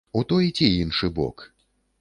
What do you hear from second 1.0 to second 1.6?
бок.